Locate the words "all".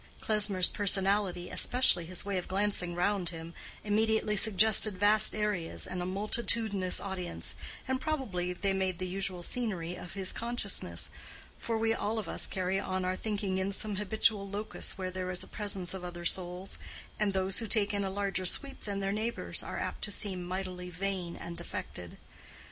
11.93-12.17